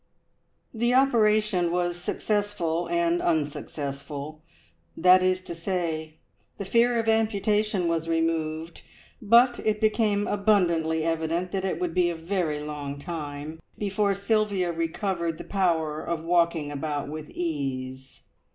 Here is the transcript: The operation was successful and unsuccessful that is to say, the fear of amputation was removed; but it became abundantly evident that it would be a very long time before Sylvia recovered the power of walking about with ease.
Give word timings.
The 0.73 0.95
operation 0.95 1.71
was 1.71 1.95
successful 1.95 2.87
and 2.89 3.21
unsuccessful 3.21 4.41
that 4.97 5.21
is 5.21 5.41
to 5.43 5.53
say, 5.53 6.17
the 6.57 6.65
fear 6.65 6.97
of 6.97 7.07
amputation 7.07 7.87
was 7.87 8.07
removed; 8.09 8.81
but 9.21 9.59
it 9.59 9.79
became 9.79 10.25
abundantly 10.25 11.03
evident 11.03 11.51
that 11.51 11.65
it 11.65 11.79
would 11.79 11.93
be 11.93 12.09
a 12.09 12.15
very 12.15 12.63
long 12.63 12.97
time 12.97 13.59
before 13.77 14.15
Sylvia 14.15 14.71
recovered 14.71 15.37
the 15.37 15.43
power 15.43 16.03
of 16.03 16.23
walking 16.23 16.71
about 16.71 17.07
with 17.07 17.29
ease. 17.29 18.23